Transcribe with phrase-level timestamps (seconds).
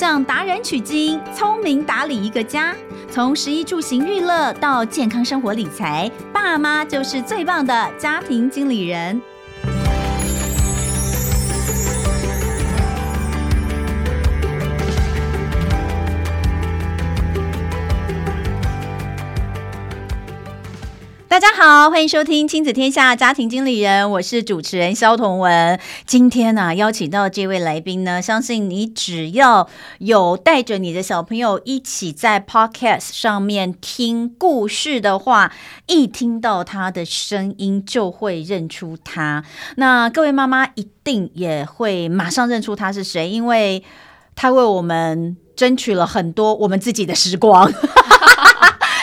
[0.00, 2.74] 向达人取经，聪明打理一个家。
[3.10, 9.20] 从十一住行娱乐到健康生活理财，爸妈就是最棒的家庭经理人。
[21.30, 25.78] 大家好，欢迎收听亲子天下家庭经理人，我是主持人萧彤文。
[26.04, 35.52] 今天呢、邀请到这位来宾呢，相信你只要有带着你的小朋友一起在 Podcast 上面听故事的话，
[35.86, 39.44] 一听到他的声音就会认出他。
[39.76, 43.84] 那各位妈妈一定也会马上认出他是谁，因为
[44.34, 47.72] 他为我们争取了很多我们自己的时光。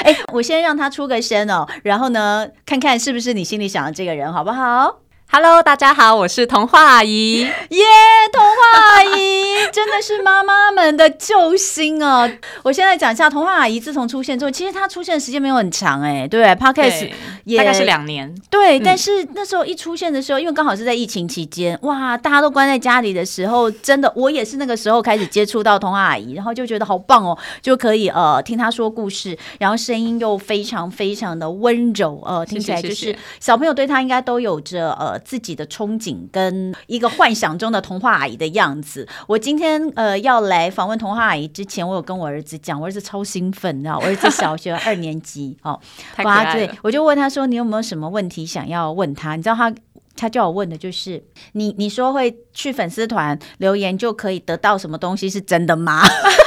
[0.03, 4.99] 哎，我先让他出个声哦，然后呢，看看是不是你心里想的这个人，好不好？
[5.29, 7.41] ？Hello，大家好，我是童话阿姨。
[7.41, 12.29] 耶，yeah, 童话阿姨 真的是妈妈们的救星哦。
[12.63, 17.11] 我现在讲一下童话阿姨自从出现之后，其实她出现的时间没有很长哎，对，Podcast
[17.43, 18.33] 也大概是两年。
[18.49, 35.16] 对，嗯、但是那时候一出现的时候，因为刚好是在疫情期间，哇，大家都关在家里的时候，真的，我也是那个时候开始接触到童话阿姨，然后就觉得好棒哦，就可以呃听她说故事，然后声音又非常非常的温柔，呃，听起来就是小朋友对她应该都有着呃。
[35.19, 39.07] 自己的憧憬跟一个幻想中的童话阿姨的样子。
[39.27, 45.79] 我今天呃要来访问童话阿姨之前，我有跟我儿子讲，我儿子超兴奋，你知道，我儿子小学二年级哦，
[46.15, 46.53] 太可爱了。
[46.53, 49.73] 对，我就问他说：“你有没有什么问题想要问他？”你知道他
[50.15, 56.01] 他叫我问的就是你你说会去粉丝团留言就可以得到什么东西，是真的吗？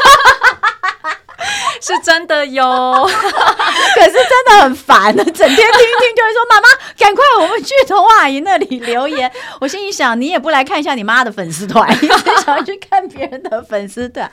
[1.80, 12.08] 是真的哟， 可是真的很烦，整天听听就会说：“妈妈，赶快我们去童话阿姨那里留言。”我心里想，你也不来看一下你妈的粉丝团， 你
[12.44, 14.30] 想要去看别人的粉丝团。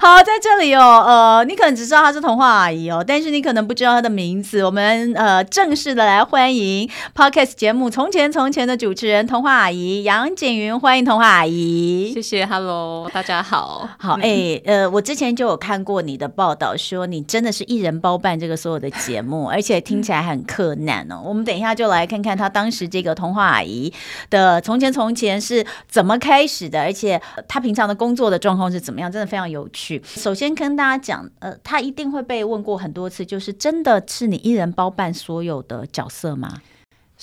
[0.00, 4.64] 好，在这里哦，呃，你可能只知道她是童话阿姨哦，但是你可能不知道她的名字。
[4.64, 12.12] 我们呃正式的来欢迎 Podcast 节目《从前从前》的主持人童话阿姨杨景云，欢迎童话阿姨。
[12.12, 13.88] 谢谢，Hello，大家好。
[13.98, 16.74] 好，哎、欸，呃，我之前就有看过你的报道。
[16.80, 21.20] 说你真的是一人包办这个所有的节目， 而且听起来很困难哦。
[21.24, 23.92] 我们等一下就来看看他当时这个童话阿姨
[24.30, 30.02] 的从前从前是怎么开始的，而且他平常的工作的状况是怎么样，真的非常有趣。
[30.04, 36.62] 首先跟大家讲，呃，他一定会被问过很多次，就是真的是你一人包办所有的角色吗？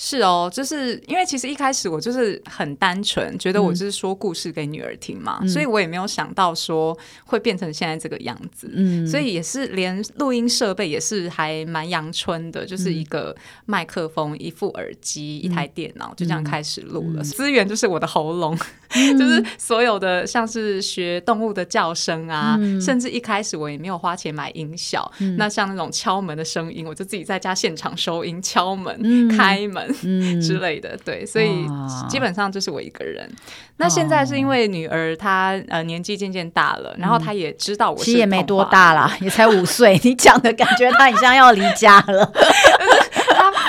[0.00, 8.70] 是哦，就是因为其实一开始我就是很单纯，觉得我就是说故事给女儿听嘛，嗯、所以我也没有想到说会变成现在这个样子。
[8.72, 13.34] 嗯，所以也是连录音设备也是还蛮阳春的，就是一个
[13.66, 17.24] 麦克风、一副耳机、一台电脑，就这样开始录了。
[17.24, 18.56] 资、嗯、源就是我的喉咙，
[18.90, 29.87] 嗯、 就是所有的像是学动物的叫声啊，嗯、甚至一开始我也没有花钱买音效，嗯、那像那种敲门的声音，我就自己在家现场收音，敲门、嗯、开门。
[30.02, 31.66] 嗯 之类的，对，所以
[32.08, 33.24] 基本上就是我一个人。
[33.26, 33.36] 哦、
[33.78, 39.98] 那现在是因为女儿她呃年纪渐渐大了，嗯、然后她也知道我是其实也没多大啦， 也才五岁。
[40.02, 42.32] 你讲的感觉她很像要离家了。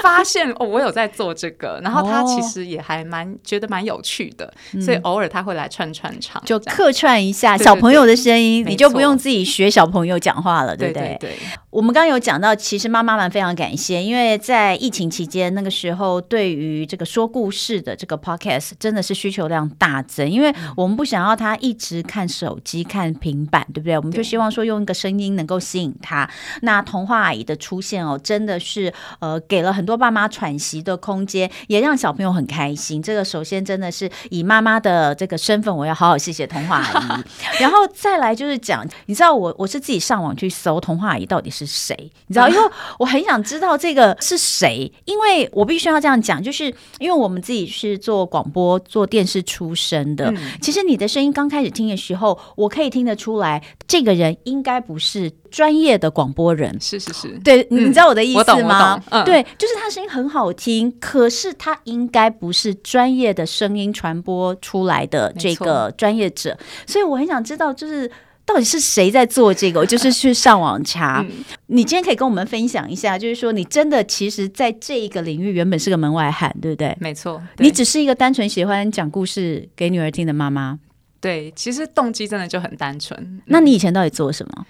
[0.10, 11.38] 他发现哦，我有在做这个，然后他其实也还蛮觉得蛮有趣的，哦、所以偶尔他会来串串场，就客串一下小朋友的声音，你就不用自己学小朋友讲话了，对不对，对。
[11.70, 23.96] 我们刚刚有讲到，其实妈妈们非常感谢，因为在疫情期间那个时候，对于这个说故事的这个 podcast 真的是需求量大增，因为我们不想要他一直看手机、看平板，对不对？
[23.98, 26.30] 我们就希望说用一个声音能够吸引他。
[26.62, 29.40] 那童话阿姨的出现哦，真的是呃。
[29.48, 33.00] 给了很多爸妈喘息的空间，也让小朋友很开心。
[33.02, 37.24] 这个首先真的是以妈妈的这个身份，我要好好谢谢童话阿姨。
[37.62, 41.96] 然后再来就是讲，你知道我我是自己上网去搜童话阿姨到底是谁，
[42.28, 42.62] 你知道，因为
[42.98, 50.34] 我很想知道这个是谁，因为我必须要这样讲，就是因为我们自己是做广播、做电视出身的。
[50.62, 55.32] 其实你的声音刚开始听的时候，我可以听得出来，这个人应该不是。
[55.52, 59.02] 专业的广播人，是是是，对，嗯、你知道我的意思吗？
[59.10, 66.58] 嗯、对，就是他声音很好听，可是他应该不是专业的声音传播出来的这个专业者，
[66.88, 68.10] 所以我很想知道，就是
[68.46, 69.80] 到底是谁在做这个？
[69.80, 71.26] 我就是去上网查。
[71.28, 76.96] 嗯、你今天可以跟我们分享一下，就是说你真的其实在这一个领域原本是个门外汉，对不对？
[77.00, 80.80] 没错，你只是一个单纯喜欢讲故事给女儿听的妈妈。
[81.22, 83.42] 对，其实动机真的就很单纯。
[83.48, 84.66] 那你以前到底做什么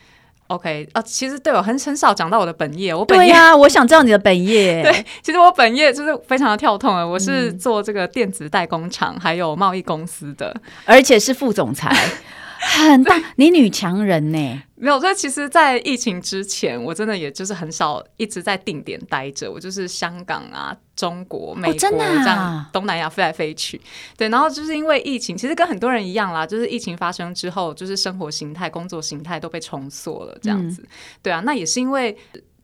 [0.50, 4.81] ？OK，啊，其实对我很很少讲到我的本业，我本业对呀、啊，我想知道你的本业。
[4.84, 10.56] 对，其实我本业就是非常的跳痛啊，我是做这个电子代工厂还有贸易公司的，
[10.86, 11.96] 而且是副总裁。
[12.60, 14.62] 很大，你女强人呢？
[14.76, 23.80] 没有，所以其实，在疫情之前，我真的也就是很少一直在定点待着，我就是香港啊、中国、美国、哦啊、这样东南亚飞来飞去。
[24.18, 30.82] 对，然后就是因为疫情，其实跟很多人一样啦，就是疫情发生之后，就是生活形态、工作形态都被重塑了，这样子。
[30.82, 30.88] 嗯、
[31.24, 32.18] 对啊，那也是因为。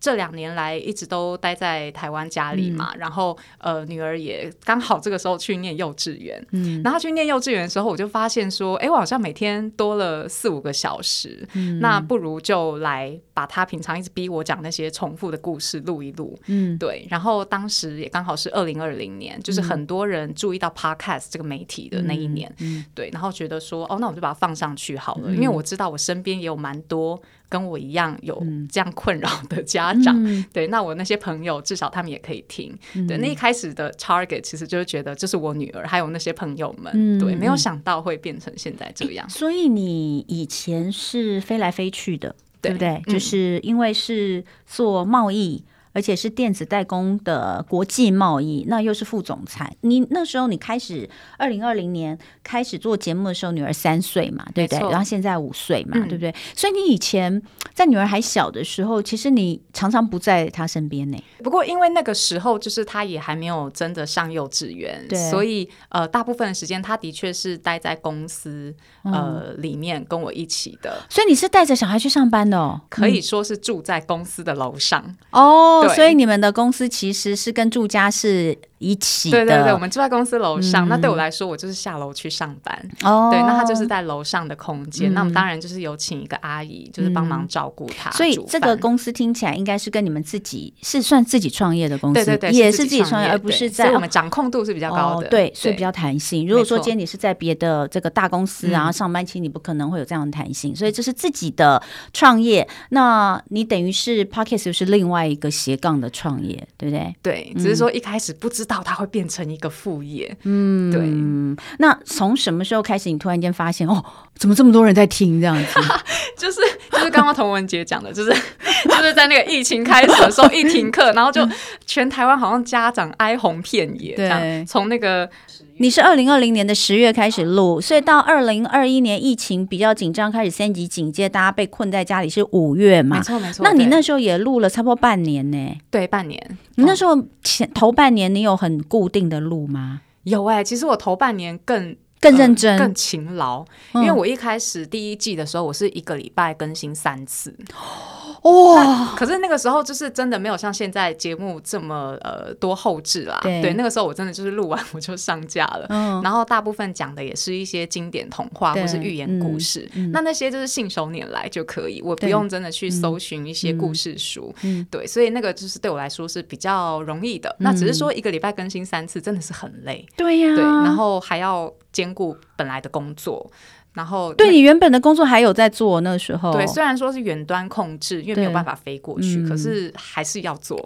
[0.05, 22.85] 这两年来一直都待在台湾家里嘛，嗯、然后呃，女儿也刚好这个时候去念幼稚园，嗯，然后去念幼稚园的时候，我就发现说，哎，我好像每天多了四五个小时，嗯，那不如就来把她平常一直逼我讲那些重复的故事录一录，嗯，对，然后当时也刚好是二零二零年，就是很多人注意到 Podcast 这个媒体的那一年，嗯，嗯。
[22.93, 27.19] 对，然后觉得说，哦，那我就把它放上去好了，嗯、因为我知道我身边也有蛮多。
[27.49, 32.77] 跟我一样有这样困扰的家长，嗯、对，那我那些朋友至少他们也可以听。
[32.93, 39.29] 嗯、对，那一开始的 target 其实就是觉得这是我女儿，还有那些朋友们，嗯、对，没有想到会变成现在这样。
[39.29, 43.13] 所以你以前是飞来飞去的，对，对不对？
[43.13, 45.63] 就是因为是做贸易。
[45.95, 49.73] 而且是电子代工的国际贸易，那又是副总裁。
[49.79, 54.89] 你那时候你开始二零二零年开始做节目的时候，女儿三岁嘛，对不对？
[54.89, 56.35] 然后现在五岁嘛，嗯、对不对？
[56.53, 57.41] 所以你以前
[57.73, 61.17] 在女儿还小的时候，其实你常常不在她身边呢。
[61.41, 71.01] 不过因为那个时候就是她也还没有真的上幼稚园，对，所以呃，大部分的时间她的确是待在公司呃里面跟我一起的。
[71.09, 72.81] 所以你是带着小孩去上班的哦？
[72.89, 75.01] 可以说是住在公司的楼上、
[75.31, 75.84] 嗯、哦。
[75.87, 79.37] 对所以你们的公司其实是跟住家是一起的。
[79.37, 80.87] 对对对，我们住在公司楼上。
[80.87, 82.89] 嗯、那对我来说，我就是下楼去上班。
[83.03, 85.11] 哦，对，那他就是在楼上的空间。
[85.11, 88.09] 嗯、那我们当然就是有请一个阿姨，就是帮忙照顾他。
[88.11, 95.27] 所以这个公司听起来应该是跟你们自己是算自己创业的公司，对对对，也是自己创业，而不是在我们掌控度是比较高的。
[95.27, 96.47] 哦、对，所以比较弹性。
[96.47, 100.75] 如果说今天你是在别的这个大公司然后上班，其实你不可能会有这样的弹性。
[100.75, 101.81] 所以这是自己的
[102.11, 106.55] 创业，那你等于是 Podcast 是另外一个斜杠的创业。
[106.77, 107.15] 对不对？
[107.21, 110.35] 对，只是说一开始不知道它会变成一个副业。
[110.43, 111.65] 嗯，对。
[111.79, 114.03] 那从什么时候开始，你突然间发现哦，
[114.35, 115.79] 怎么这么多人在听这样子？
[116.37, 116.59] 就是
[116.91, 121.47] 就是刚刚童文杰讲的， 就是就是在那个疫情开始的时候一停课，然后就
[121.85, 125.29] 全台湾好像家长哀鸿遍野，这样从那个。
[125.77, 133.17] 你是二零二零年的十月开始录，所以到二零二一年疫情比较紧张，开始三级警戒，大家被困在家里是五月嘛？
[133.17, 133.63] 没错没错。
[133.63, 135.77] 那你那时候也录了差不多半年呢？
[135.91, 136.57] 对，半年。
[136.75, 139.99] 你那时候前头半年你有很固定的录吗？
[140.23, 147.53] 有哎、欸，其实我头半年更更认真、呃、更勤劳，因为我一开始第一季的时候，我是一个礼拜更新三次。
[148.45, 149.15] 哇！
[149.17, 153.39] 可是那个时候就是真的没有像现在节目这么呃多后置啦。
[153.41, 155.87] 对，对，那个时候我真的就是录完我就上架了。
[155.89, 156.21] 嗯。
[156.21, 159.89] 然后大部分讲的也是一些经典童话或是寓言故事。
[159.95, 160.11] 嗯。
[160.11, 164.53] 那那些就是信手拈来就可以，我不用真的去搜寻一些故事书。
[164.61, 164.85] 嗯。
[164.91, 167.49] 对，所以那个就是对我来说是比较容易的。
[167.59, 167.63] 嗯。
[167.63, 170.05] 那只是说一个礼拜更新三次，真的是很累。
[170.15, 170.55] 对呀。
[170.55, 173.51] 对，然后还要兼顾本来的工作。
[173.95, 180.77] 然后，对你原本的工作还有在做那时候，对，虽然说是远端控制，因为没有办法飞过去，嗯、可是还是要做。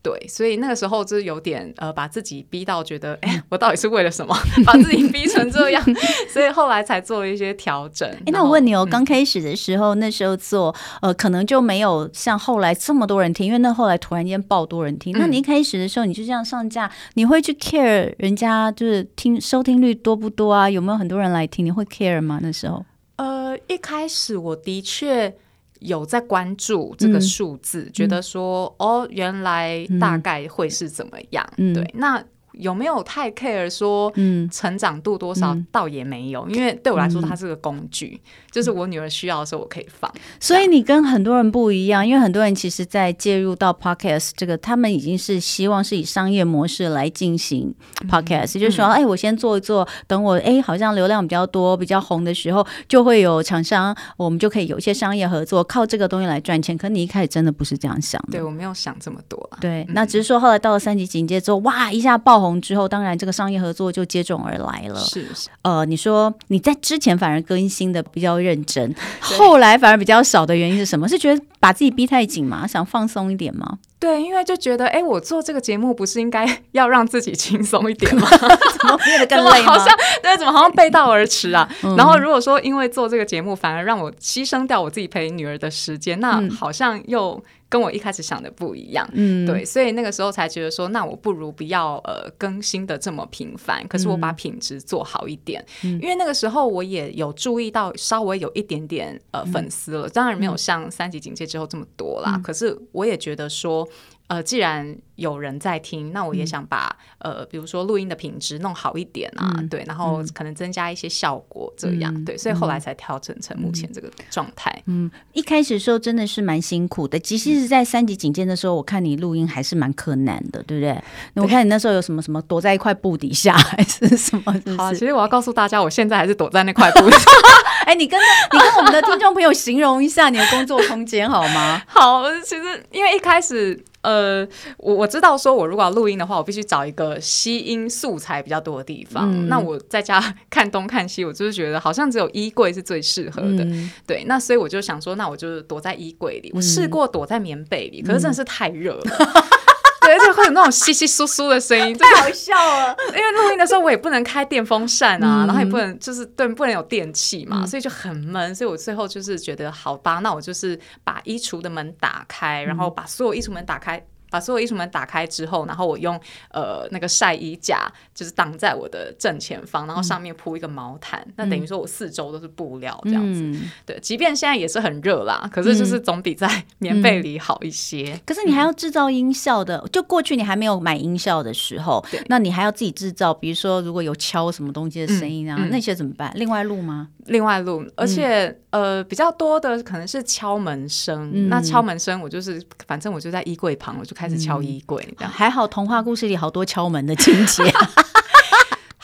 [0.00, 4.34] 对，所以那个时候就是有点呃，把自己逼到觉得，哎，我到底是为了什么，
[4.64, 5.84] 把自己逼成这样？
[6.32, 8.08] 所以后来才做了一些调整。
[8.08, 15.12] 哎，那我问你哦，刚开始的时候，那时候做呃，可能就没有像后来这么多人听，因为那后来突然间爆多人听。
[15.18, 20.70] 那你一开始的时候，你就这样上架，你会去 care 人家就是听收听率多不多啊？
[20.70, 21.66] 有没有很多人来听？
[21.66, 22.38] 你会 care 吗？
[22.40, 22.84] 那时候？
[23.16, 25.34] 呃，一开始我的确。
[25.80, 31.48] 有在关注这个数字，嗯、觉得说哦，原来大概会是怎么样？
[31.56, 32.24] 嗯、对，那。
[32.58, 35.56] 有没有太 care 说嗯成长度多少？
[35.72, 40.12] 倒也没有，因为对我来说它是个工具，就是我女儿需要的时候我可以放。
[40.40, 47.74] 所以你跟很多人不一样，因为很多人其实，在介入到 podcast 这个，他们已经是希望是以商业模式来进行
[48.08, 56.76] podcast，就是说，哎，我先做一做，等我哎好像流量比较多、比较红的时候，就会有厂商，我们就可以有一些商业合作，靠这个东西来赚钱。
[56.76, 59.38] 可你一开始真的不是这样想的，对，我没有想这么多。
[59.52, 62.47] 啊对，那只是说后来到了三级警戒之后，哇，一下爆红。
[62.60, 64.98] 之后，当然这个商业合作就接踵而来了。
[65.00, 71.08] 是是，呃，你说你在之前反而更新的比较认真， 后来反而比较少的原因是什么？
[71.08, 72.66] 是觉得把自己逼太紧吗？
[72.66, 73.78] 想放松一点吗？
[73.98, 78.28] 对，因为就觉得，哎，我做这个节目不是应该 要让自己轻松一点吗？
[78.30, 79.72] 怎么变得更累吗？
[79.72, 79.86] 好像
[80.22, 81.68] 对，怎么好像背道而驰啊？
[81.82, 87.42] 嗯、然后如果说因为做这个节目，反而让我牺牲掉我自己陪女儿的时间，那好像又。
[87.70, 103.86] 跟我一开始想的不一样，嗯，对，所以那个时候才觉得说，那我不如不要呃更新的这么频繁，可是我把品质做好一点，嗯，因为那个时候我也有注意到稍微有一点点呃粉丝了，当然没有像三级警戒之后这么多啦，嗯，可是我也觉得说。
[104.28, 114.82] 呃，既然有人在听，那我也想把、嗯、呃，比如说录音的品质弄好一点啊，嗯、对，然后可能增加一些效果，这样、嗯、对，所以后来才调整成目前这个状态。
[114.84, 121.02] 嗯，一开始的时候真的是蛮辛苦的，即使是在三级警戒的时候，我看你录音还是蛮困难的，对不对？
[121.32, 124.76] 那我看你那时候有什么什么躲在一块布底下， 还是什么是是？
[124.76, 127.00] 好，其实我要告诉大家，我现在还是躲在那块布。
[127.86, 131.82] 哎，你跟你跟我们的听众朋友形容一下你的工作空间好吗？
[131.88, 133.82] 好，其实因为一开始。
[134.02, 134.46] 呃，
[134.78, 139.30] 我我知道，说我如果要录音的话，我必须找一个吸音素材比较多的地方。
[139.30, 143.64] 嗯、那我在家看东看西，我就是觉得好像只有衣柜是最适合的。
[143.64, 146.50] 嗯、对，那所以我就想说，那我就躲在衣柜里。
[146.50, 149.02] 嗯、我试过躲在棉被里，可是真的是太热了。
[150.12, 152.96] 嗯而且会有那种稀稀疏疏的声音，太好笑了。
[153.08, 158.54] 因为录音的时候我也不能开电风扇啊，嗯、然后也不能就是对不能有电器嘛，嗯、所以就很闷。
[158.54, 164.04] 所以我最后就是觉得，好吧，那我就是把衣橱的门打开，然后把所有衣橱门打开。
[164.30, 166.18] 把所有衣橱门打开之后，然后我用
[166.50, 173.40] 呃那个晒衣架，就是挡在我的正前方，然后上面铺一个毛毯，嗯、那等于说我四周都是布料这样子。
[173.42, 178.12] 嗯、对，即便现在也是很热啦，可是就是总比在棉被里好一些。
[178.14, 186.32] 嗯、可是你还要制造音效的，就过去你还没有买音效的时候，那你还要自己制造，比如说如果有敲什么东西的声音啊，那些怎么办？
[186.34, 187.08] 另外录吗？
[187.26, 191.30] 另外录，而且、嗯、呃比较多的可能是敲门声。
[191.34, 195.06] 嗯、那敲门声我就是反正我就在衣柜旁，我就开始敲衣柜。
[195.20, 197.62] 嗯、还好童话故事里好多敲门的情节。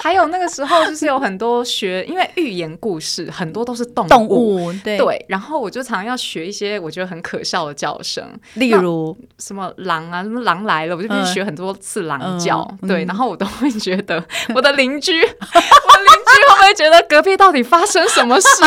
[0.04, 14.22] 还有那个时候就是有很多学，因为寓言故事很多都是动物，动物对，对，然后我就常常要学一些我觉得很可笑的叫声，例如什么狼啊，什么狼来了，我就必须学很多次狼叫，嗯、对，然后我都会觉得
[14.54, 18.46] 我的邻居，我的邻居会不会觉得隔壁到底发生什么事？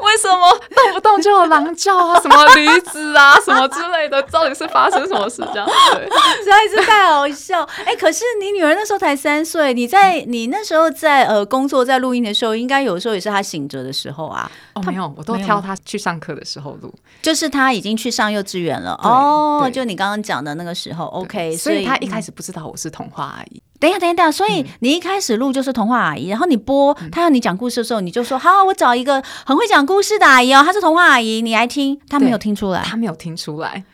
[0.00, 2.20] 为什么动不动就有狼叫啊？
[2.20, 5.42] 什么驴子啊，什么之类的，到底是发生什么事？
[5.52, 6.04] 这样对，
[6.38, 7.62] 实在是太好笑。
[7.84, 9.71] 哎、欸，可是你女儿那时候才三岁。
[9.72, 14.50] 你在你那时候在呃工作在录音的时候，应该有时候也是他醒着的时候啊。
[14.74, 18.92] 哦，没有，我都挑他去上课的时候录，就是他已经去上幼稚园了。
[19.02, 21.56] 哦，就你刚刚讲的那个时候，OK。
[21.56, 23.62] 所以他一开始不知道我是童话阿姨。
[23.78, 32.00] 等一下，等一下，所以你一开始录就是童话阿姨，然后你播他要你讲故事的时候，你就说好，我找一个很会讲故事的阿姨哦，她是童话阿姨，你来听。
[32.08, 33.84] 他没有听出来，他没有听出来。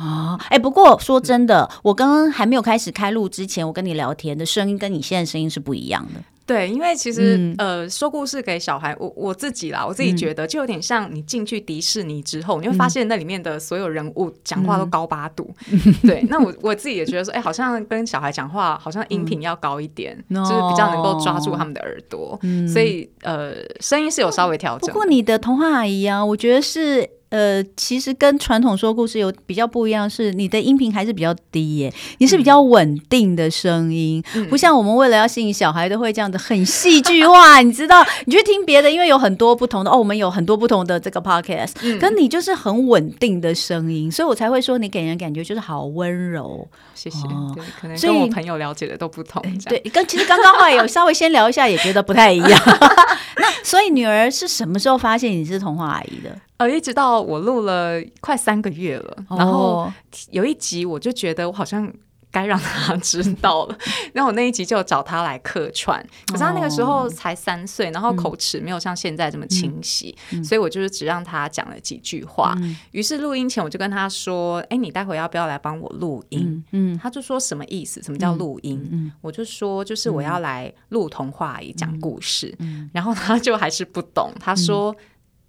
[0.00, 6.20] 啊，哎、不过说真的，嗯、我刚刚还没有开始开录之前，我跟你聊天的声音跟你现在声音是不一样的。
[6.46, 15.48] 对，因为其实、嗯、呃，说故事给小孩，我我自己啦，我自己觉得就有点像你进去迪士尼之后，嗯、你会发现那里面的所有人物讲话都高八度。
[15.70, 22.36] 嗯、对，那我我自己也觉得说，哎、欸，好像跟小孩讲话，好像音频要高一点，嗯、就是比较能够抓住他们的耳朵。
[22.42, 24.88] 嗯、所以呃，声音是有稍微调整。
[24.88, 27.08] 不过你的童话阿姨啊，我觉得是。
[27.30, 38.04] 呃，其实跟传统说故事有比较不一样，是你的音频还是比较低耶，你是比较稳定的声音，嗯、不像我们为了要吸引小孩都会这样子很戏剧化，你知道？
[38.26, 46.68] 你去听别的，因为有很多不同的哦，我们有很多不同的这个 podcast，嗯、跟你就是很稳定的声音，所以我才会说你给人感觉就是好温柔。
[46.94, 49.40] 谢谢，哦、对，可能跟我朋友了解的都不同。
[49.68, 52.60] 对，跟其实刚刚话有稍微先聊一下，也觉得不太一样。
[53.38, 56.36] 那所以女儿是什么时候发现你是童话阿姨的？
[56.60, 59.90] 呃，一直到我录了快三个月了，哦、然后
[60.30, 61.90] 有一集我就觉得我好像
[62.30, 63.78] 该让他 知道了，
[64.12, 65.98] 然后我那一集就找他来客串。
[66.26, 72.54] 可是他那个时候才三岁，哦、然后口齿没有像现在这么清晰，嗯、所以我就是只让他讲了几句话。
[72.58, 78.02] 嗯、于是录音前我就跟他说：“哎，你待会要不要来帮我录音？”嗯，嗯他就说什么意思？
[78.02, 79.10] 什么叫录音？
[79.22, 82.54] 我就说就是我要来录童话也讲故事。
[82.58, 84.94] 嗯嗯、然后他就还是不懂，他说。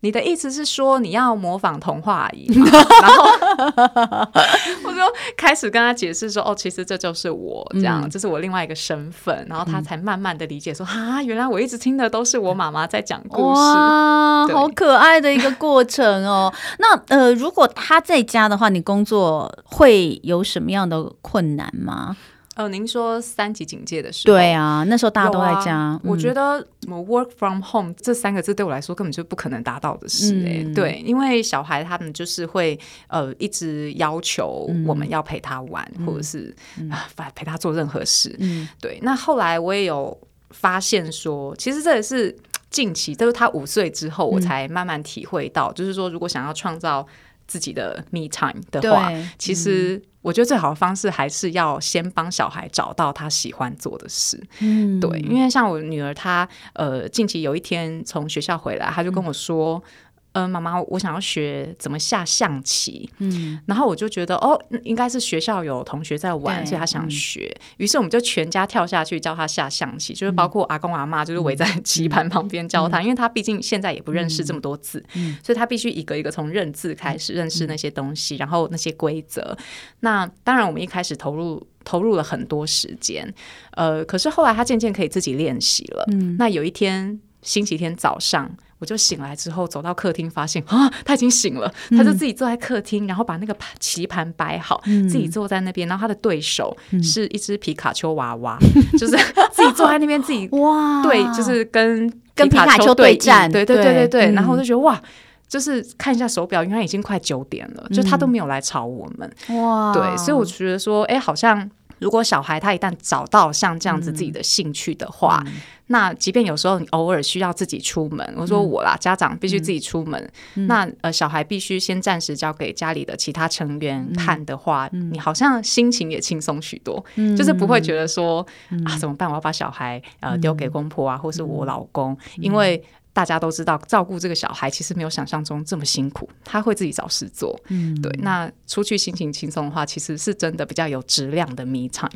[0.01, 2.48] 嗯你的意思是说你要模仿童话阿姨？
[2.58, 3.24] 然后
[4.84, 5.00] 我就
[5.38, 9.46] 开始跟他解释说，哦，其实这就是我，这样，这是我另外一个身份。
[9.48, 13.62] 然后他才慢慢的理解说，啊，原来我一直听的都是我妈妈在讲故事。
[13.62, 16.51] 哇，好可爱的一个过程哦。
[16.79, 22.17] 那呃，如果他在家的话，你工作会有什么样的困难吗？
[22.62, 25.75] 呃，您说三级警戒的时候，对啊，那时候大家都在家。
[25.75, 30.63] 啊嗯、我觉得什么 “work from home” 这三个字对我来说根本就不可能达到的事哎、欸。
[30.63, 36.56] 嗯、对，因为小孩他们就是会呃一直要求我们要陪他玩，嗯、或者是
[36.91, 38.36] 啊陪、嗯、陪他做任何事。
[38.39, 39.00] 嗯，对。
[39.01, 40.15] 那后来我也有
[40.51, 42.36] 发现说，其实这也是
[42.70, 47.08] 近期，都、就是他五岁之后，我才慢慢体会到，嗯、就是说如果想要创造
[47.48, 50.08] 自己的 me time 的话，其实、嗯。
[50.22, 54.40] 我觉得最好的方式还是要先帮小孩找到他喜欢做的事。
[54.60, 59.82] 嗯，对，因为像我女儿，她呃，近期有一天从学校回来，她就跟我说。
[59.84, 59.92] 嗯
[60.34, 63.10] 嗯，妈妈，我想要学怎么下象棋。
[63.18, 67.54] 嗯，然后我就觉得，哦，应该是学校有同学在玩，所以他想学。
[67.60, 79.58] 嗯、于是我们就全家跳下去教他下象棋，就是包括阿公阿妈，就是围在棋盘旁边教他，嗯、因为他毕竟现在也不认识这么多字，嗯、所以他必须一个一个从认字开始认识那些东西，嗯、然后那些规则。
[80.00, 83.34] 那当然，我们一开始投入投入了很多时间，
[83.72, 86.06] 呃，可是后来他渐渐可以自己练习了。
[86.12, 88.50] 嗯，那有一天星期天早上。
[88.82, 91.72] 我就醒来之后走到客厅，发现啊，他已经醒了。
[91.92, 95.88] 他就自己坐在客厅，然后把那个棋盘摆好，自己坐在那边。
[95.88, 98.58] 然后他的对手是一只皮卡丘娃娃，
[98.98, 99.16] 就是
[99.52, 104.32] 自己坐在那边自己 哇，对，就是跟跟皮卡丘对战，对对对对对。
[104.32, 105.00] 然后我就觉得哇，
[105.48, 109.94] 就是看一下手表，原来已经快九点了，就他都没有来吵我们哇。
[109.94, 111.70] 对，所以我觉得说，哎，好像。
[112.01, 115.53] 如果小孩他一旦找到像这样子自己的兴趣的话，嗯、
[115.86, 132.84] 那即便有时候你偶尔需要自己出门，嗯、我说我啦，家长必须自己出门，嗯、那呃小孩必须先暂时交给家里的其他成员看的话，嗯、你好像心情也轻松许多，嗯、就是不会觉得说、嗯、啊怎么办，我要把小孩呃丢给公婆啊，或是我老公，嗯、因为。
[133.13, 137.60] 大家都知道，照顾这个小孩其实没有想象中这么辛苦，他会自己找事做。
[137.68, 138.12] 嗯，对。
[138.22, 142.12] 那出去心情轻松的话，其实是真的比较有质量的 me time。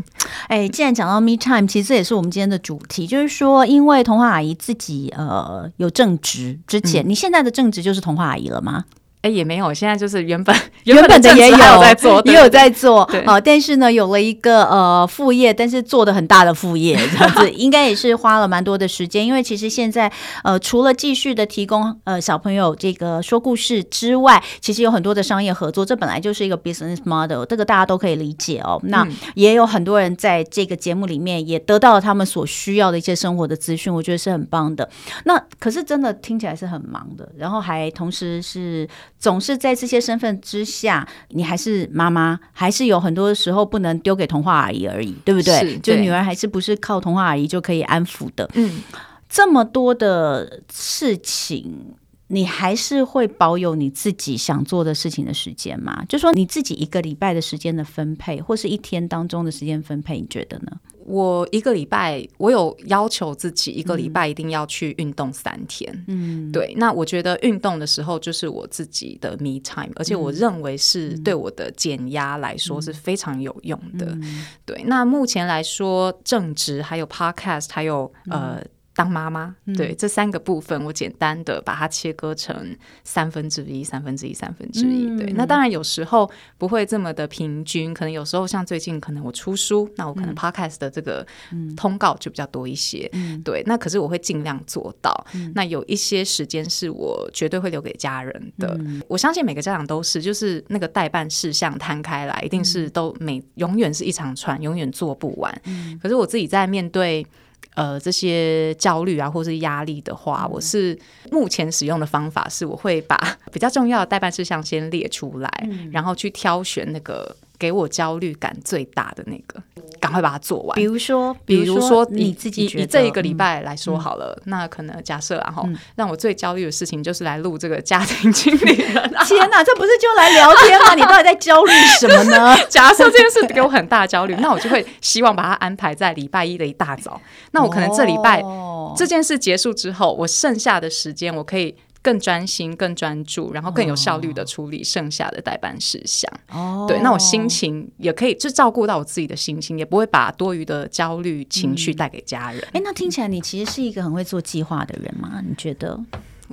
[0.48, 8.86] 哎，既然讲到 me time，其实这也是我们今天的主题，就是说，因为童话阿姨自己呃有正职，之前、嗯、你现在的正职就是童话阿姨了吗？
[9.26, 10.56] 哎，也没有，现在就是原本
[10.86, 20.12] 原本的也有在做，也有在做，对好，但是呢，有了一个呃副业，但是做的很大的副业，这样子 应该也是花了蛮多的时间，因为其实现在
[20.44, 28.80] 呃除了继续的提供呃小朋友这个说故事之外，其实有很多的商业合作，这本来就是一个 business model，这个大家都可以理解哦。
[28.84, 34.88] 那也有很多人在这个节目里面也得到了他们所需要的一些生活的资讯，我觉得是很棒的。
[35.24, 38.88] 那可是真的听起来是很忙的，然后还同时是。
[39.18, 45.60] 总是在这些身份之下，你还是妈妈，还是有很多时候不能丢给童话阿姨而已，对不对？
[45.62, 48.50] 对，就女儿还是不是靠童话阿姨就可以安抚的。
[48.54, 48.82] 嗯，
[49.28, 51.96] 这么多的事情，
[52.28, 56.04] 你还是会保有你自己想做的事情的时间吗？
[56.08, 60.72] 就说你自己一个礼拜的时间的分配，或是一天当中的时间分配，你觉得呢？
[61.06, 66.04] 我一个礼拜，我有要求自己一个礼拜一定要去运动三天。
[66.08, 66.74] 嗯，对。
[66.78, 74.08] 那我觉得运动的时候就是我自己的 me time，而且我认为是对我的减压来说是非常有用的。
[74.08, 74.84] 嗯，对。
[74.88, 78.62] 那目前来说，正职还有 podcast，还有呃。
[78.96, 85.18] 当妈妈，对、嗯、这三个部分，我简单的把它切割成三分之一、三分之一、三分之一。
[85.18, 91.28] 对，那当然有时候不会这么的平均，可能有时候像最近，可能我出书，那我可能 podcast 的这个
[91.76, 93.10] 通告就比较多一些。
[93.12, 95.28] 嗯、对，那可是我会尽量做到。
[95.34, 98.78] 嗯、那有一些时间是我绝对会留给家人的。
[98.80, 105.62] 嗯、我相信每个家长都是，就是那个代办事项摊开来，一定是都每永远是一长串，永远做不完。
[105.66, 107.28] 嗯、可是我自己在面对。
[107.76, 110.98] 呃，这些焦虑啊，或是压力的话，我是
[111.32, 113.16] 目前使用的方法是，我会把
[113.54, 117.36] 比较重要的待办事项先列出来，嗯、然后去挑选那个。
[117.58, 119.62] 给我焦虑感最大的那个，
[120.00, 120.76] 赶快把它做完。
[120.76, 128.94] 比如说，比如说你自己觉得，以这一个礼拜来说好了，嗯、那可能假设然后让我最焦虑的事情就是来录这个家庭经理人。
[129.26, 130.94] 天哪，这不是就来聊天吗？
[130.96, 132.56] 你到底在焦虑什么呢？
[132.70, 137.20] 假设这件事给我很大焦虑，那我就会希望把它安排在礼拜一的一大早。
[137.52, 141.76] 那我可能这礼拜、哦、这件事结束之后，我剩下的时间我可以。
[142.06, 146.32] 更专心、更专注，然后更有效率的处理剩下的待办事项。
[146.52, 152.62] 哦，对，那我心情也可以，就照顾到我自己的心情，也不会把多余的焦虑情绪带给家人。
[152.74, 155.42] 哎、嗯，那听起来你其实是一个很会做计划的人吗？
[155.44, 156.00] 你觉得？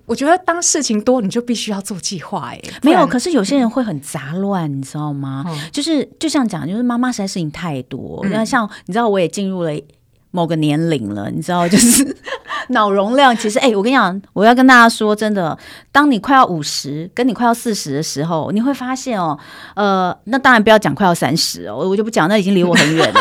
[0.06, 2.48] 我觉得当事情多，你就必须要做计划。
[2.48, 5.44] 哎，没有，可是有些人会很杂乱，你知道吗？
[5.46, 8.24] 嗯、就是就像讲，就是妈妈实在事情太多。
[8.30, 9.70] 那、嗯、像你知道，我也进入了
[10.30, 12.16] 某个年龄了，你知道，就是。
[12.68, 15.56] 脑容量其实，哎、我跟你讲，我要跟大家说，真的，
[15.90, 19.38] 当你快要五十，跟你快要四十的时候，你会发现哦，
[19.74, 23.20] 呃，那当然不要讲快要三十哦，我就不讲，那已经离我很远了。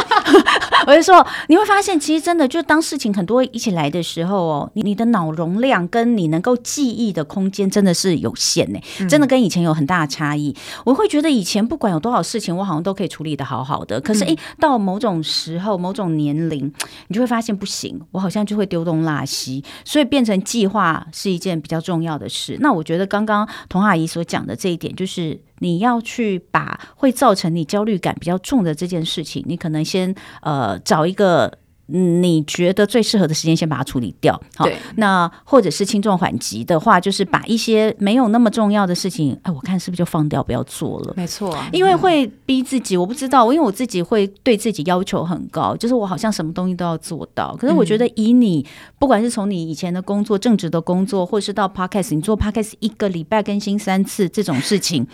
[0.88, 10.56] 我就说，你会发现，其实真的，就当事情很多一起来的时候哦，你你的脑容量跟你能够记忆的空间真的是有限呢，真的跟以前有很大的差异。
[10.86, 16.72] 我会觉得以前不管有多少事情，我好像都可以处理的好好的，可是哎，到某种时候、某种年龄，
[17.08, 22.58] 你就会发现不行，我好像就会丢东落西，所以变成计划是一件比较重要的事。
[22.60, 25.40] 那我觉得刚刚童阿姨所讲的这一点，就是。
[25.62, 31.61] 你要去把会造成你焦虑感比较重的这件事情，你可能先呃找一个。
[31.92, 34.40] 你觉得最适合的时间，先把它处理掉。
[34.56, 41.14] 好，那或者是轻重缓急的话，就是把一些没有那么重要的事情，哎，我看是不是就放掉，不要做了。
[41.18, 42.96] 没错，因为会逼自己。
[42.96, 47.56] 我不知道，因为我自己会对自己要求很高，就是我好像什么东西都要做到。
[47.58, 48.66] 可是我觉得，以你
[48.98, 55.06] 不管是从你以前的工作、正职的工作，或是到 Podcast，你做 Podcast 一个礼拜更新三次这种事情，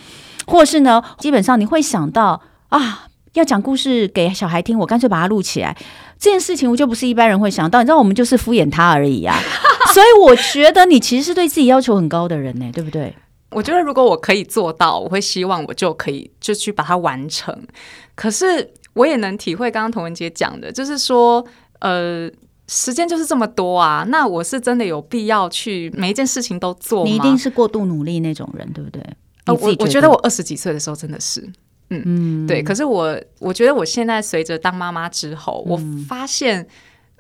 [0.46, 3.08] 或是呢，基本上你会想到啊。
[3.34, 5.78] 要讲故事给小孩听，我干脆把它录起来。
[6.20, 9.38] 这件事情我就不是一般人会想到，你知道，我们就是敷衍他而已啊。
[9.94, 13.16] 所以我觉得你其实是对自己要求很高的人呢，对不对？
[13.52, 17.58] 我觉得如果我可以做到，我会希望我就可以就去把它完成。
[18.14, 21.44] 可是我也能体会刚刚童文杰讲的，就是说，
[21.80, 22.30] 呃，
[22.68, 24.06] 时间就是这么多啊。
[24.10, 27.10] 那我是真的有必要去每一件事情都做吗？
[27.10, 29.02] 你一定是过度努力那种人，对不对？
[29.46, 31.48] 呃，我我觉得我二十几岁的时候真的是。
[31.90, 32.62] 嗯嗯，对。
[32.62, 36.68] 可是我我觉得我现在随着当妈妈之后，嗯、我发现，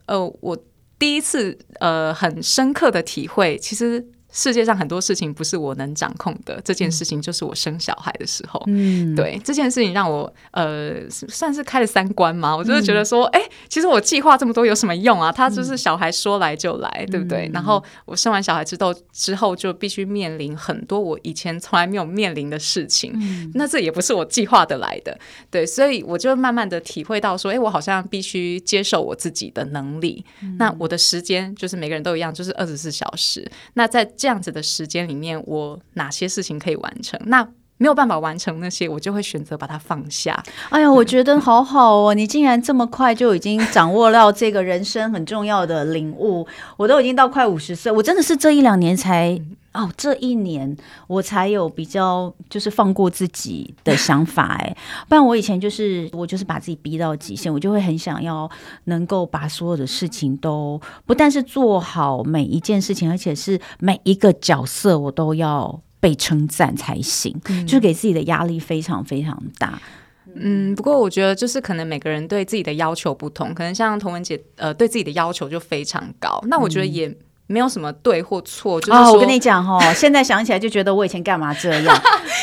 [0.07, 0.57] 呃，我
[0.99, 4.05] 第一次呃很深刻的体会，其实。
[4.37, 8.63] 世界上很多事情不是我能掌控的，这件事情就是我生小孩的时候。
[8.67, 12.55] 嗯，对，这件事情让我呃算是开了三观嘛。
[12.55, 15.31] 我就是觉得说，哎、嗯欸，其实我计划这么多有什么用啊？
[15.31, 17.49] 他就是小孩说来就来，嗯、对不对？
[17.51, 23.11] 然后我生完小孩之后之后就必须面临很多我以前从来没有面临的事情。
[23.15, 25.17] 嗯、那这也不是我计划的来的，
[25.49, 30.23] 对，所以我就慢慢的体会到说，哎、欸，我好像必须接受我自己的能力。
[30.43, 33.49] 嗯、那我的时间就是每个人都一样，就是二十四小时。
[33.73, 37.17] 那在这这样子的时间里面，我哪些事情可以完成？
[37.27, 40.41] 那没有办法完成那些，我就会选择把它放下。
[40.69, 46.47] 哎呀，我觉得好好哦，你竟然这么快就已经掌握到这个人生很重要的领悟。
[46.77, 49.39] 我都已经到快五十岁，我真的是这一两年才。
[49.73, 54.75] 哦，这一年我才有比较就是放过自己的想法哎，
[55.07, 58.49] 不然我以前就是我就是把自己逼到极限，我就会很想要
[58.85, 69.81] 能够把所有的事情都不但是做好每一件事情，而且是每一个角色我都要被称赞才行，嗯、就给自己的压力非常非常大。
[70.35, 77.15] 嗯，不过我觉得就是可能每个人对自己的要求不同，可能像童文姐呃对自己的要求就非常高，那我觉得也。
[77.49, 81.97] 嗯没有什么对或错，就是我跟你讲哈， 现在想起来就觉得我以前干嘛这样？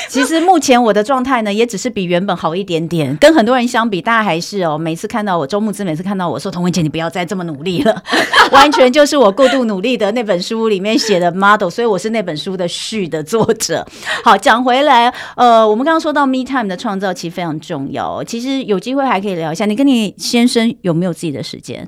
[0.08, 3.14] 其实目前我的状态呢，也只是比原本好一点点。
[3.18, 8.02] 跟很多人相比，大家还是哦，每次看到我周木之，每次看到我说童文姐，你不要再这么努力了，
[8.50, 13.86] 完全就是我过度努力的那本书里面写的 model，所以我是那本书的序的作者。
[14.24, 18.24] 好，讲回来，呃，我们刚刚说到 me time 的创造其实非常重要。
[18.24, 21.86] 其实有机会还可以聊一下，你跟你先生有没有自己的时间？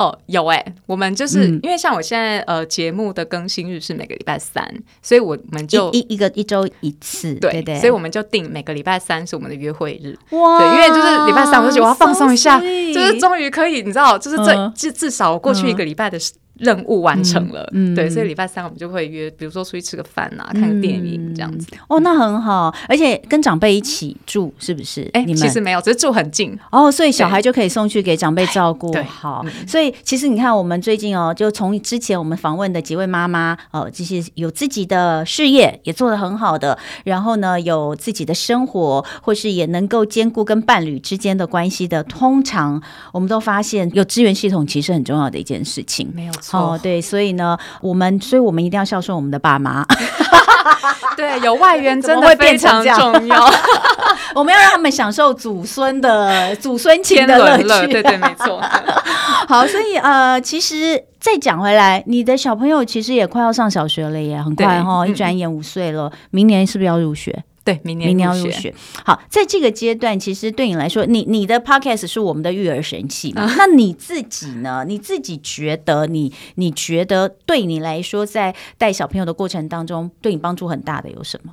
[0.00, 4.66] 哦，有哎、欸，我们就是、嗯、因为像我现在呃节目的更新日是每个礼拜三，
[5.02, 10.16] 所以我们就一一,一个一周一次，对对，对所以我们就定每个礼拜三是我们的约会日。
[10.34, 16.32] 哇，对，因为就是礼拜三我就觉得我要放松一下，so、就是终于可以，你知道，就是这至、嗯、至少过去一个礼拜的时。
[16.60, 21.66] 任务完成了，嗯，对，所以礼拜三我们就会约，比如说出去吃个饭啊，看个电影这样子。
[21.88, 25.08] 哦，那很好，而且跟长辈一起住是不是？
[25.14, 28.90] 哎，其实没有，只是住很近哦，所以小孩就可以送去给长辈照顾。
[28.92, 46.49] 对，好，所以其实你看，我们最近哦，就从之前我们访问的几位妈妈哦，这些有自己的事业也做得很好的，然后呢，有自己的生活，或是也能够兼顾跟伴侣之间的关系的，通常我们都发现有资源系统其实很重要的一件事情，没有错。
[46.52, 49.84] 哦，对，所以呢，我们，所以我们一定要孝顺我们的爸妈。
[51.16, 53.50] 对，有外援 真的会非常重要。
[54.34, 57.88] 我们要让他们享受祖孙的祖孙情的乐趣。
[57.88, 58.60] 对对，没错。
[59.48, 67.44] 好，所以呃，其实再讲回来，你的小朋友其实也快要上小学了耶，很快哈，一转眼五岁了，明年是不是要入学？
[67.70, 68.74] 对，明年明年要入学。
[69.04, 73.52] 好，在这个阶段，其实对你来说，你你的 podcast 是我们的育儿神器嘛？
[73.56, 74.84] 那你自己呢？
[74.86, 81.52] 你自己觉得你你觉得对你来说，在带小朋友的过程当中，对你帮助很大的有什么？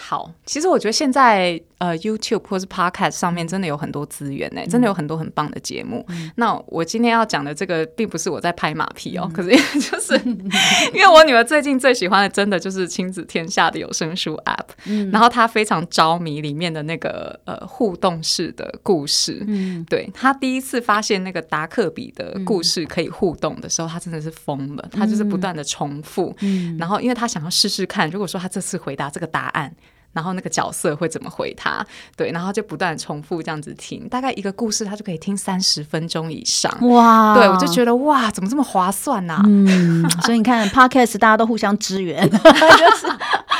[0.00, 6.04] 好，其实我觉得现在呃，YouTube 或是 Podcast 上面真的有很多资源呢、欸，真的有很多很棒的节目。
[6.08, 10.14] 嗯、那我今天要讲的这个，并不是我在拍马屁哦、可是因 为就是
[10.94, 19.44] 因为我女儿最近最喜欢的，真的就是亲子天下的有声书 App，、嗯、然后她非常着迷里面的那个呃互动式的故事。
[19.46, 26.34] 嗯，对，她第一次发现那个达克比的故事可以互动的时候，她真的是疯了，她就是不断的重复。
[26.40, 29.72] 嗯，然后因为她想要试试看，如果说她这次回答这个答案。
[30.12, 31.84] 然后那个角色会怎么回他？
[32.16, 36.72] 对，然后就不断重复这样子听，大概一个故事他就可以听三十分钟以上。
[36.88, 37.34] 哇！
[37.34, 39.42] 对，我就觉得哇，怎么这么划算呢、啊？
[39.46, 43.06] 嗯， 所以你看，Podcast 大家都互相支援， 就是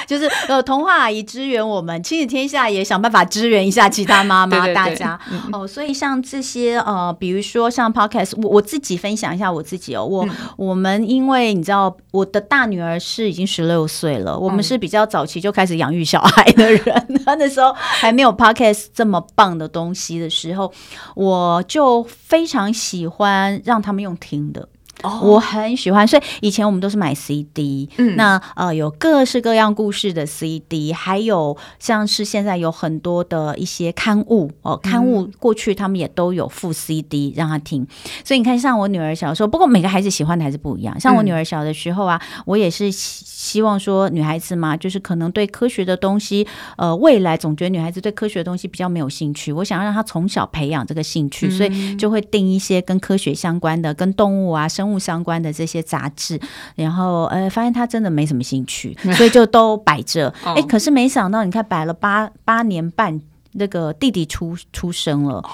[0.07, 5.67] 就是呃，童话阿姨支援我们，亲子天下也想办法支援一下其他妈妈，大家、嗯、哦。
[5.67, 16.38] 所以像这些呃，比如说像 Podcast，我我自己分享一下我自己哦，我、嗯、我们因为你知道，我的大女儿是已经十六岁了，我们是比较早期就开始养育小孩。
[16.45, 20.73] 的人，他那时候还没有 podcast 这么棒的东西的时候，
[21.15, 24.69] 我就非常喜欢让他们用听的。
[25.03, 25.23] Oh.
[25.23, 37.87] 我很喜欢，所以以前我们都是买 CD，嗯，那呃有各式各样故事的 CD，还有像是现在有很多的一些刊物哦，刊物过去他们也都有附 CD 让他听，
[38.25, 40.99] 所以你看，像我女儿小时候，不过每个孩子喜欢的还是不一样。
[40.99, 46.45] 像我女儿小的时候啊，我也是希希望说女孩子嘛，就是可能对科学的东西，
[46.77, 54.88] 呃，未来总觉得女孩子对科学的东西比较没有兴趣，我想要让她从小培养这个兴趣，所以就会定一些跟科学相关的，跟动物啊生。
[54.91, 56.41] 物相关的这些杂志，
[56.75, 60.33] 然后呃，发现他真的没什么兴趣，所以就都摆着。
[60.45, 63.21] 哎、欸，可是没想到，你看摆了八八年半，
[63.53, 65.45] 那个弟弟出出生了。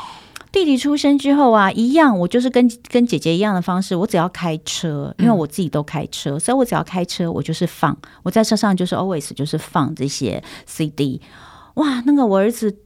[0.53, 11.21] 弟弟出生之后啊，一样，我就是跟跟姐姐一样的方式，我只要开车，因为我自己都开车，所以我只要开车，我就是放，我在车上就是 always 就是放这些 CD。
[11.75, 12.77] 哇，那个我儿子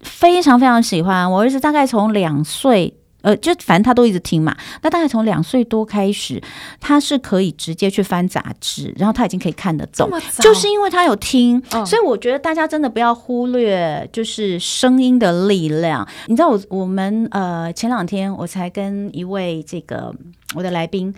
[0.00, 2.98] 非常非常喜欢，我儿子大概从两岁。
[3.22, 4.56] 呃，就反正他都一直听嘛。
[4.82, 6.42] 那大概从两岁多开始，
[6.80, 11.62] 他是可以直接去翻杂志，然后他已经可以看得懂，就是因为他有听。
[11.70, 16.06] 哦、所以我觉得大家真的不要忽略，就是声音的力量。
[16.26, 20.14] 你知道我，我我们呃前两天我才跟一位这个
[20.54, 21.14] 我的来宾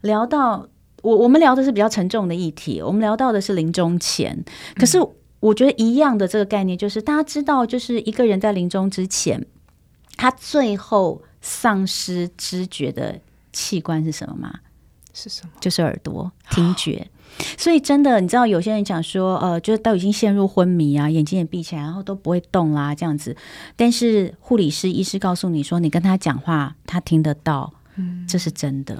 [0.00, 0.66] 聊到，
[1.02, 4.44] 我我们聊的是比较沉重的议题，我们聊到的是临终前。
[4.74, 4.98] 可是
[5.38, 9.46] 我觉得一样的这个概念，就是大家知道，就是一个人在临终之前，
[10.16, 11.22] 他最后。
[11.46, 13.20] 丧失知觉的
[13.52, 14.58] 器官是什么吗？
[15.12, 15.52] 是什么？
[15.60, 17.06] 就是耳朵听觉。
[17.58, 23.36] 所以真的，你知道有些人讲说，呃，就是都已经陷入昏迷啊，眼睛也闭起来，然后都不会动啦，这样子。
[23.76, 28.94] 但是护理师、医师告诉你说，你跟他讲话，他听得到，嗯，这是真的。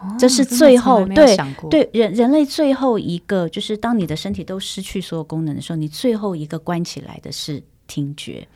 [0.00, 1.36] 哦，这是最后对
[1.70, 8.48] 对人人类最后一个，就是当你的身体都失去所有功能的时候，你最后一个关起来的是听觉。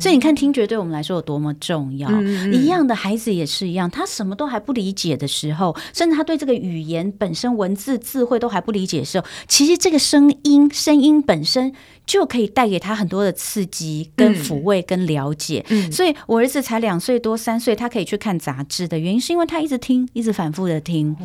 [0.00, 2.08] 所以你看，听觉对我们来说有多么重要。
[2.10, 11.72] 嗯、一样的孩子也是一样，他什么都还不理解的时候，甚至他对这个语言本身、文字、字汇都还不理解的时候，其实这个声音、声音本身。
[12.06, 15.64] 就可以带给他很多的刺激、跟抚慰、跟了解。
[15.70, 21.16] 嗯，所以我儿子才两岁多、三岁，他可以去看杂志的原因，是因为他一直听，一直反复的听。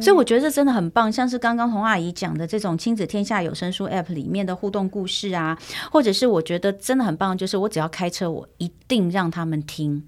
[0.00, 1.12] 所以我觉得这真的很棒。
[1.12, 5.58] 像是刚刚童阿姨讲的这种亲子天下有声书 App 里面的互动故事啊，
[5.90, 10.02] 或者是我觉得真的很棒，就是我只要开车，我一定让他们听。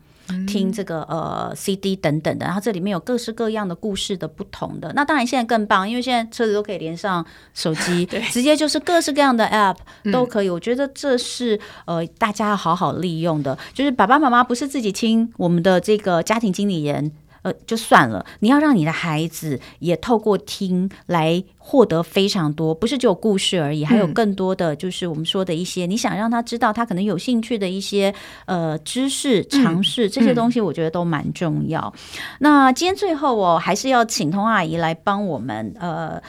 [0.48, 4.90] 听这个呃 CD 等等的，然后这里面有各式各样的故事的不同的。
[4.94, 9.76] 那当然现在更棒，因为现在车子都可以连上手机， 对直接就是各式各样的 App
[10.10, 10.48] 都可以。
[10.48, 13.58] 嗯、我觉得这是呃大家要好好利用的。
[13.74, 17.12] 就是爸爸妈妈不是自己听我们的这个家庭经理人。
[17.44, 28.14] 呃，就算了，你要让你的孩子也透过听来获得非常多，不是只有故事而已，还有更多的就是我们说的一些，你想让他知道他可能有兴趣的一些
[28.46, 31.92] 呃知识、尝试这些东西，我觉得都蛮重要。
[32.40, 36.20] 那今天最后我还是要请童阿姨来帮我们呃。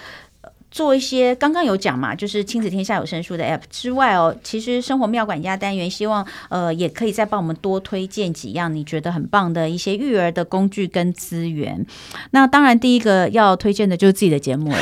[0.76, 11.86] 做一些刚刚有讲嘛，就是亲子天下有声书的 App 之外哦，其实生活妙管家单元希望呃也可以再帮我们多推荐几样你觉得很棒的一些育儿的工具跟资源。
[12.32, 14.78] 那当然第一个要推荐的就是自己的节目了，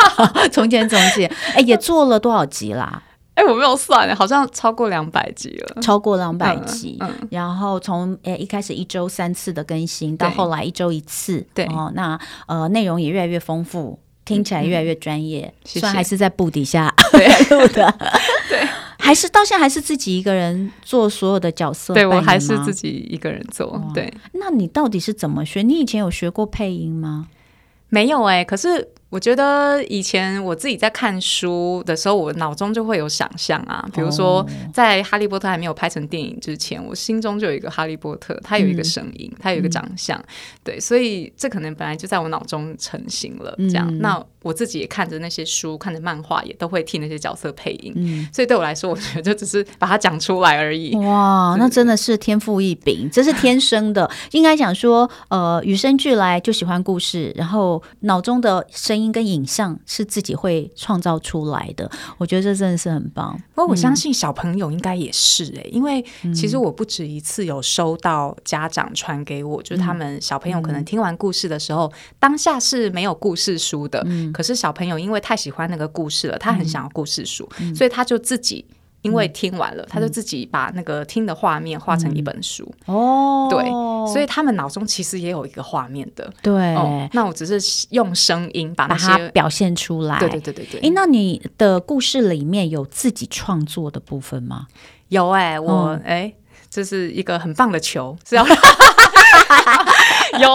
[0.52, 3.02] 从前从前，哎，也做了多少集啦？
[3.32, 6.98] 哎，我没有算，好像超过两百集了，超过两百集。
[7.00, 13.98] 嗯嗯、然后从诶一开始一周三次的更新，到后来一周一次，对哦，那呃内容也越来越丰富。
[14.28, 16.94] 听起来越来越专业，嗯、虽然还是在布底下
[17.50, 17.94] 录的，
[18.48, 24.12] 对，还是到现在还是自己一个人做所有的角色，对我还是自己一个人做，对。
[24.32, 25.62] 那你到底是怎么学？
[25.62, 27.28] 你以前有学过配音吗？
[27.88, 40.22] 没有哎、欸，可是我觉得以前我自己在看书的时候，我脑中就会有想象啊，比如说在《哈利波特》还没有拍成电影之前，我心中就有一个哈利波特，他有一个声音，他有一个长相，
[40.62, 43.54] 对，所以这可能本来就在我脑中成型了。
[43.70, 48.28] 这样，那我自己也看着那些书，看着漫画，也都会替那些角色配音。
[48.30, 50.94] 所以对我来说，我觉得就只是把它讲出来而已。
[50.96, 54.10] 哇，那真的是天赋异禀，这是天生的。
[54.32, 58.97] 应该讲说，呃，与生俱来就喜欢故事，然后脑中的声。
[59.00, 63.38] 音跟影像是自己会创造出来的，我觉得这真的是很棒。
[63.54, 78.64] 不过我相信小朋友应该也是哎、欸，嗯、因为其实我不止一次有收到家长传给我，嗯、就是他们小朋友可能听完故事的时候，嗯、当下是没有故事书的，嗯、可是小朋友因为太喜欢那个故事了，他很想要故事书，嗯、所以他就自己。
[79.02, 82.68] 因为听完了，他就自己把那个听的画面画成一本书。
[82.86, 83.64] 哦，对，
[84.12, 86.28] 所以他们脑中其实也有一个画面的。
[86.42, 86.74] 对，
[87.12, 90.18] 那我只是用声音把把它表现出来。
[90.18, 90.80] 对对对对对。
[90.80, 94.66] 哎，那你的故事里面有自己创作的部分吗？
[95.08, 96.32] 有哎，我哎，
[96.68, 98.44] 这是一个很棒的球，是要。
[100.40, 100.48] 有，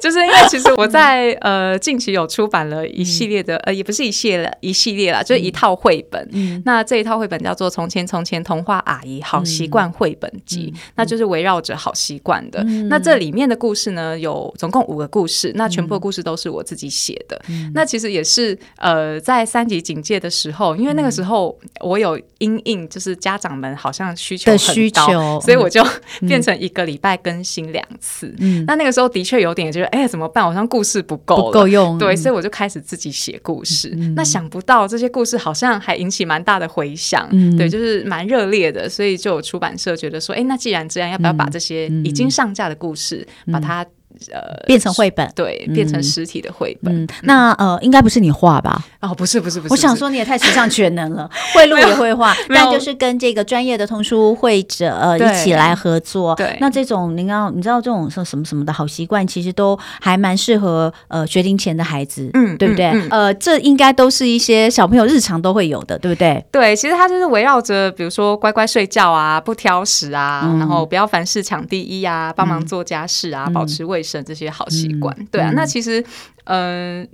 [0.00, 6.28] 就是因为其实我在呃近期有出版了一系列的呃也不是一系列一系列啦，就是一套绘本。
[6.32, 12.62] 嗯，那这一套绘本叫做《从前从前童话阿姨好习惯绘本集》，那就是围绕着好习惯的。
[12.88, 17.40] 那这里面的故事呢，有总共五个故事，那全部的故事都是我自己写的。
[17.74, 25.84] 那其实也是呃在三级警戒的时候，因为那个时候我有因应，就是家长们好像需求很高，所以我就
[26.20, 28.34] 变成一个礼拜更新两次。
[28.38, 29.08] 嗯，那那个时候。
[29.08, 30.44] 的确有点觉得，哎、欸，怎么办？
[30.44, 31.96] 好像故事不够，不够用。
[31.96, 33.90] 对，所以我就开始自己写故事。
[33.96, 38.86] 嗯、那想不到这些故事好像还引起蛮大的回响，嗯、对，就是蛮热烈的。
[38.86, 43.84] 所以就有出版社觉得说，哎、欸，那既然这样，要不要把这些已经上架的故事，嗯、把它。
[44.32, 47.06] 呃，变成绘本，对，变成实体的绘本。
[47.22, 48.82] 那呃，应该不是你画吧？
[49.00, 49.72] 哦，不是，不是，不是。
[49.72, 56.34] 我想说，你也太时尚全能了， 会录也会画，但就是跟这个专业的童书会者呃一起来合作。
[56.34, 62.86] 对，那这种您要你知道这种说什么什么的好习惯，其实都还蛮适合呃学龄前的孩子，嗯，对不对？
[63.10, 66.44] 呃，这应该都是一些小朋友日常都会有的，对不对？
[66.50, 74.07] 对，其实它就是围绕着，比如说乖乖睡觉啊，不挑食啊，然后不要凡事抢第一啊，帮忙做家事啊，保持卫生。
[74.24, 76.00] 这些好习惯，嗯、对啊，嗯、那其实，
[76.44, 77.08] 嗯、呃，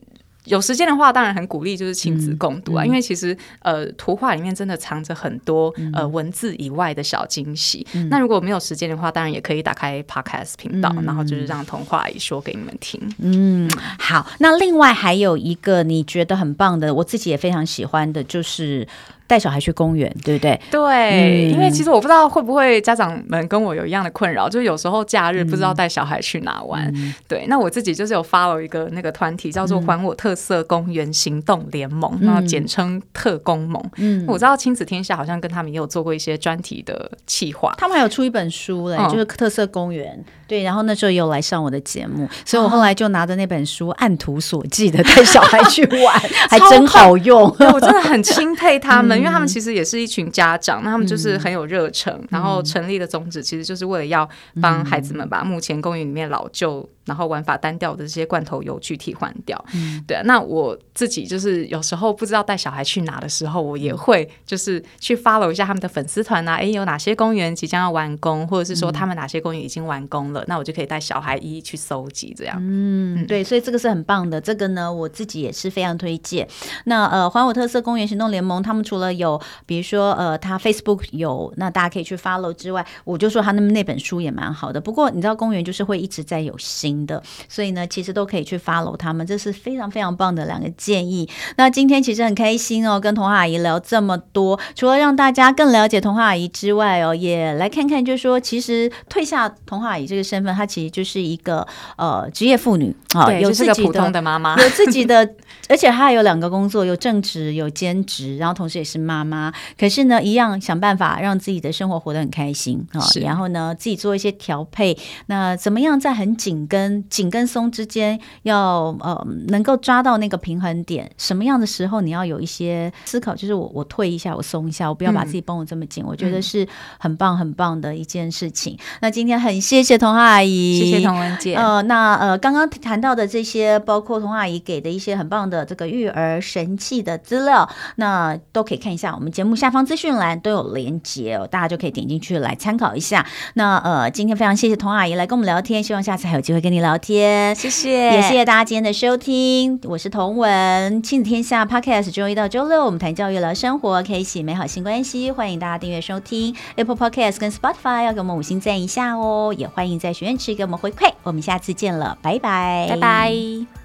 [0.45, 7.87] 有时间的话，当然很鼓励，就是亲子共读啊，嗯嗯、因为其实，呃，图画里面真的藏着很多、嗯、呃文字以外的小惊喜。
[7.95, 13.01] 嗯、那如果没有时间的话，当然也可以打开 Podcast 频道，嗯、然后就是让童话阿姨说给你们听。
[13.19, 18.87] 嗯，好，那另外还有一个你觉得很棒的，我自己也非常喜欢的，就是。
[19.27, 20.61] 带小孩去公园，对不对？
[20.71, 26.85] 对，嗯、因为其实我不知道会不会家长们跟我有一样的困扰，就是有时候假日不知道带小孩去哪玩。
[26.95, 33.83] 嗯、对，那我自己就是有 follow 一个那个团体，叫做“还我特色公园行动联盟”，然后简称“特工盟”。
[33.97, 40.15] 嗯，我知道亲子天下好像跟他们也有做过一些专题的企划，他们还有出一本书嘞，就是特色公园。
[40.19, 47.45] 嗯、对，然后那时候也有来上我的节目，所以我后来就拿着那本书按图索骥的带小孩去玩， 还真好用。
[47.59, 49.14] 我真的很钦佩他们。
[49.17, 54.29] 因为他们其实也是一群家长，那他们就是很有热忱，嗯、然后成立的宗旨其实就是为了要
[54.61, 56.89] 帮孩子们把目前公园里面老旧。
[57.05, 60.23] 然后玩法单调的这些罐头游具替换掉，嗯，对啊。
[60.25, 72.57] 那我自己就是有时候不知道带小孩去哪的时候，我也会就是去 follow 一下他们的粉丝团啊，诶，有哪些公园即将要完工，或者是说他们哪些公园已经完工了，嗯、那我就可以带小孩一一去搜集这样。
[72.61, 74.41] 嗯，嗯对，所以这个是很棒的。
[74.41, 76.49] 这个呢，我自己也是非常推荐。
[76.85, 84.81] 那呃，环我特色公园行动联盟，他们除了有比如说呃，他 Facebook 有，那大家可以去 follow 之外，我就说他那那本书也蛮好的。
[84.81, 86.94] 不过你知道，公园就是会一直在有新。
[87.07, 91.29] 的，所以呢，其实都可以去 follow 他们，这是非常非常棒的两个建议。
[91.57, 105.29] 那今天其实很开心哦，跟童话阿姨聊这么多，除了让大家更了解童话阿姨之外哦，也来看看，就是说，其实退下童话阿姨这个身份，她其实就是一个呃职业妇女啊，对有自己的，是普通的妈妈， 有自己的，
[105.69, 109.53] 而且她还有两个工作，有正职，有兼职，然后同时也是妈妈。
[109.79, 114.97] 可是呢，一样想办法让自己的生活活得很开心啊，是然后呢，自己做一些调配。
[115.27, 126.67] 那怎么样在很紧跟紧跟松之间要呃能够抓到那个平衡点，什么样的时候你要有一些思考，就是我我退一下，我松一下，我不要把自己绷得这么紧，嗯、我觉得是
[126.99, 128.75] 很棒很棒的一件事情。
[128.75, 131.55] 嗯、那今天很谢谢童话阿姨，谢谢童文姐。
[131.55, 143.25] 呃，那呃刚刚谈到的这些，包括童话阿姨给的一些很棒的这个育儿神器的资料，那都可以看一下，我们节目下方资讯栏都有连接哦，大家就可以点进去来参考一下。
[143.55, 147.55] 那呃今天非常谢谢童阿姨来跟我们聊天，希望下次还有机会跟你聊天。
[147.55, 149.79] 谢谢，也谢谢大家今天的收听。
[149.85, 155.31] 我是童文，亲子天下 Podcast，周一到周六我们谈教育、聊生活，开启美好新关系。
[155.31, 159.55] 欢迎大家订阅收听 Apple Podcast 跟 Spotify，要给我们五星赞一下哦。
[159.57, 161.13] 也欢迎在许愿池给我们回馈。
[161.23, 163.84] 我们下次见了，拜拜，拜拜。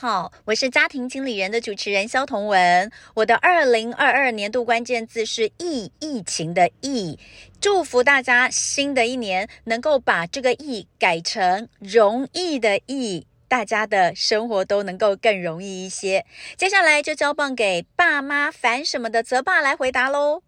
[0.00, 2.90] 好，我是家庭经理人的主持人萧彤文。
[3.12, 7.18] 我的二零二二年度关键字是疫，疫情的疫。
[7.60, 16.24] 祝福大家新的一年能够把这个疫改成容易的易，大家的生活都能够更容易一些。
[16.56, 20.42] 接下来就交棒给爸妈烦什么的泽爸来回答喽。